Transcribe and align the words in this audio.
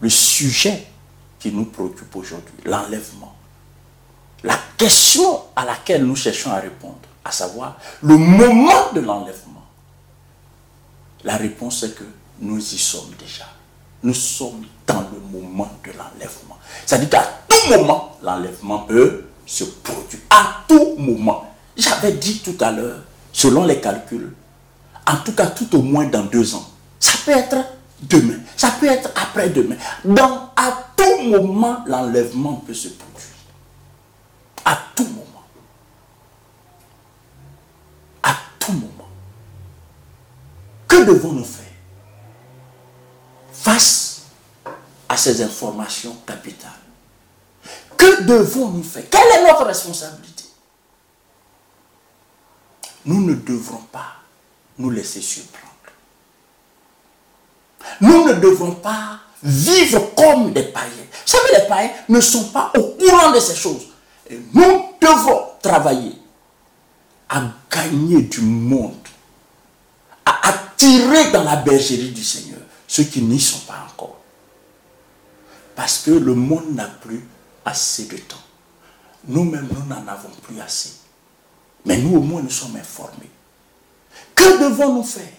le 0.00 0.08
sujet 0.08 0.86
qui 1.38 1.52
nous 1.52 1.64
préoccupe 1.66 2.14
aujourd'hui, 2.16 2.54
l'enlèvement. 2.64 3.34
La 4.44 4.58
question 4.76 5.42
à 5.56 5.64
laquelle 5.64 6.04
nous 6.04 6.16
cherchons 6.16 6.50
à 6.50 6.60
répondre, 6.60 6.98
à 7.24 7.32
savoir 7.32 7.76
le 8.02 8.16
moment 8.16 8.92
de 8.94 9.00
l'enlèvement. 9.00 9.66
La 11.24 11.36
réponse 11.36 11.82
est 11.82 11.94
que 11.94 12.04
nous 12.40 12.58
y 12.58 12.78
sommes 12.78 13.12
déjà. 13.18 13.46
Nous 14.02 14.14
sommes 14.14 14.64
dans 14.86 15.00
le 15.12 15.18
moment 15.38 15.70
de 15.84 15.90
l'enlèvement. 15.90 16.56
C'est-à-dire 16.86 17.10
qu'à 17.10 17.28
tout 17.48 17.68
moment, 17.68 18.16
l'enlèvement 18.22 18.80
peut 18.80 19.24
se 19.44 19.64
produire. 19.64 20.22
À 20.30 20.62
tout 20.68 20.94
moment. 20.98 21.52
J'avais 21.76 22.12
dit 22.12 22.40
tout 22.40 22.56
à 22.60 22.70
l'heure, 22.70 23.02
selon 23.32 23.64
les 23.64 23.80
calculs, 23.80 24.32
en 25.06 25.16
tout 25.18 25.32
cas 25.32 25.46
tout 25.46 25.76
au 25.76 25.82
moins 25.82 26.06
dans 26.06 26.24
deux 26.24 26.54
ans. 26.54 26.68
Ça 27.00 27.12
peut 27.24 27.32
être 27.32 27.56
demain, 28.02 28.38
ça 28.56 28.70
peut 28.72 28.86
être 28.86 29.10
après-demain. 29.16 29.76
Dans, 30.04 30.50
à 30.56 30.84
tout 30.96 31.22
moment, 31.22 31.82
l'enlèvement 31.86 32.56
peut 32.66 32.74
se 32.74 32.88
produire. 32.88 33.24
À 34.64 34.78
tout 34.94 35.04
moment. 35.04 35.44
À 38.22 38.36
tout 38.58 38.72
moment. 38.72 39.08
Que 40.86 41.04
devons-nous 41.04 41.44
faire 41.44 41.64
face 43.52 44.22
à 45.08 45.16
ces 45.16 45.42
informations 45.42 46.16
capitales? 46.26 46.70
Que 47.96 48.22
devons-nous 48.22 48.82
faire? 48.82 49.08
Quelle 49.10 49.40
est 49.40 49.44
notre 49.46 49.64
responsabilité? 49.64 50.44
Nous 53.04 53.22
ne 53.22 53.34
devrons 53.34 53.82
pas 53.90 54.16
nous 54.76 54.90
laisser 54.90 55.20
surprendre. 55.20 55.67
Nous 58.00 58.24
ne 58.26 58.34
devons 58.34 58.72
pas 58.72 59.20
vivre 59.42 60.14
comme 60.16 60.52
des 60.52 60.64
païens. 60.64 60.88
Vous 61.10 61.36
savez, 61.36 61.60
les 61.62 61.68
païens 61.68 61.90
ne 62.08 62.20
sont 62.20 62.44
pas 62.44 62.72
au 62.76 62.82
courant 62.98 63.32
de 63.32 63.40
ces 63.40 63.54
choses. 63.54 63.86
Nous 64.52 64.84
devons 65.00 65.42
travailler 65.62 66.14
à 67.28 67.42
gagner 67.70 68.22
du 68.22 68.40
monde, 68.40 68.94
à 70.24 70.48
attirer 70.48 71.30
dans 71.30 71.44
la 71.44 71.56
bergerie 71.56 72.10
du 72.10 72.24
Seigneur 72.24 72.60
ceux 72.86 73.04
qui 73.04 73.22
n'y 73.22 73.40
sont 73.40 73.60
pas 73.60 73.86
encore. 73.90 74.16
Parce 75.76 75.98
que 75.98 76.10
le 76.10 76.34
monde 76.34 76.74
n'a 76.74 76.86
plus 76.86 77.24
assez 77.64 78.06
de 78.06 78.16
temps. 78.16 78.36
Nous-mêmes, 79.26 79.68
nous 79.70 79.84
n'en 79.86 80.08
avons 80.08 80.30
plus 80.42 80.60
assez. 80.60 80.92
Mais 81.84 81.98
nous, 81.98 82.16
au 82.18 82.22
moins, 82.22 82.42
nous 82.42 82.50
sommes 82.50 82.76
informés. 82.76 83.30
Que 84.34 84.64
devons-nous 84.64 85.04
faire? 85.04 85.32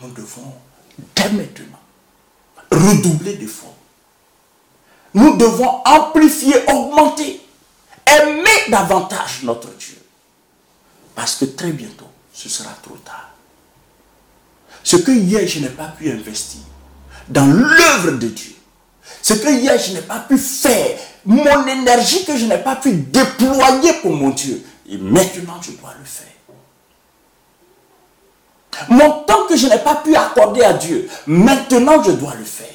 Nous 0.00 0.10
devons, 0.12 0.52
dès 1.14 1.30
maintenant, 1.30 1.80
redoubler 2.70 3.34
d'efforts. 3.34 3.74
Nous 5.14 5.36
devons 5.36 5.82
amplifier, 5.84 6.54
augmenter, 6.68 7.40
aimer 8.06 8.70
davantage 8.70 9.42
notre 9.42 9.70
Dieu. 9.76 9.96
Parce 11.14 11.36
que 11.36 11.46
très 11.46 11.72
bientôt, 11.72 12.08
ce 12.32 12.48
sera 12.48 12.70
trop 12.82 12.96
tard. 12.96 13.30
Ce 14.84 14.96
que 14.96 15.10
hier 15.10 15.46
je 15.46 15.60
n'ai 15.60 15.68
pas 15.68 15.88
pu 15.88 16.10
investir 16.10 16.60
dans 17.28 17.46
l'œuvre 17.46 18.12
de 18.12 18.28
Dieu, 18.28 18.54
ce 19.22 19.34
que 19.34 19.48
hier 19.48 19.78
je 19.78 19.94
n'ai 19.94 20.02
pas 20.02 20.20
pu 20.20 20.38
faire, 20.38 20.98
mon 21.24 21.66
énergie 21.66 22.24
que 22.24 22.36
je 22.36 22.46
n'ai 22.46 22.58
pas 22.58 22.76
pu 22.76 22.92
déployer 22.92 23.94
pour 24.00 24.12
mon 24.12 24.30
Dieu, 24.30 24.64
et 24.88 24.96
maintenant 24.96 25.60
je 25.60 25.72
dois 25.72 25.94
le 25.98 26.04
faire. 26.04 26.26
Mon 28.88 29.17
je 29.58 29.66
n'ai 29.66 29.78
pas 29.78 29.96
pu 29.96 30.14
accorder 30.16 30.62
à 30.62 30.72
Dieu, 30.72 31.08
maintenant 31.26 32.02
je 32.02 32.12
dois 32.12 32.34
le 32.34 32.44
faire. 32.44 32.66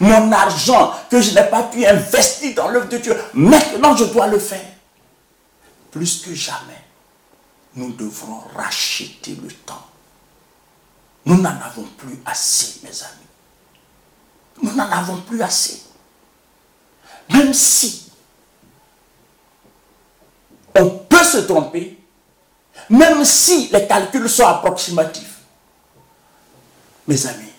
Mon 0.00 0.30
argent 0.32 0.92
que 1.10 1.20
je 1.20 1.34
n'ai 1.34 1.44
pas 1.44 1.64
pu 1.64 1.84
investir 1.84 2.54
dans 2.54 2.68
l'œuvre 2.68 2.88
de 2.88 2.98
Dieu, 2.98 3.16
maintenant 3.34 3.96
je 3.96 4.04
dois 4.04 4.28
le 4.28 4.38
faire. 4.38 4.64
Plus 5.90 6.22
que 6.22 6.34
jamais, 6.34 6.84
nous 7.74 7.92
devrons 7.92 8.42
racheter 8.54 9.36
le 9.42 9.50
temps. 9.50 9.86
Nous 11.24 11.36
n'en 11.36 11.50
avons 11.60 11.84
plus 11.96 12.18
assez, 12.24 12.80
mes 12.84 13.02
amis. 13.02 13.28
Nous 14.62 14.72
n'en 14.72 14.90
avons 14.90 15.20
plus 15.22 15.42
assez. 15.42 15.82
Même 17.30 17.52
si 17.52 18.10
on 20.74 20.88
peut 20.88 21.24
se 21.24 21.38
tromper, 21.38 21.98
même 22.88 23.24
si 23.24 23.68
les 23.68 23.86
calculs 23.86 24.28
sont 24.28 24.46
approximatifs. 24.46 25.27
Mes 27.08 27.26
amis, 27.26 27.52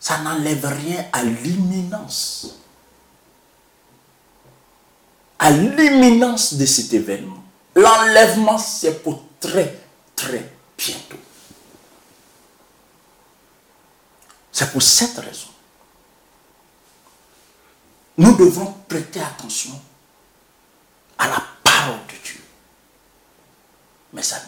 ça 0.00 0.18
n'enlève 0.18 0.64
rien 0.64 1.06
à 1.12 1.22
l'imminence. 1.22 2.58
À 5.38 5.50
l'imminence 5.50 6.54
de 6.54 6.66
cet 6.66 6.92
événement. 6.92 7.44
L'enlèvement, 7.76 8.58
c'est 8.58 9.02
pour 9.02 9.22
très, 9.38 9.78
très 10.16 10.50
bientôt. 10.76 11.18
C'est 14.50 14.72
pour 14.72 14.82
cette 14.82 15.18
raison. 15.18 15.48
Nous 18.16 18.36
devons 18.36 18.72
prêter 18.88 19.20
attention 19.20 19.78
à 21.18 21.28
la 21.28 21.42
parole 21.62 21.98
de 22.06 22.24
Dieu 22.24 22.40
mes 24.14 24.32
amis, 24.32 24.44